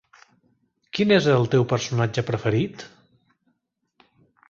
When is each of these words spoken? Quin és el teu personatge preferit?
Quin 0.99 1.13
és 1.17 1.27
el 1.35 1.45
teu 1.53 1.67
personatge 1.75 2.27
preferit? 2.33 2.89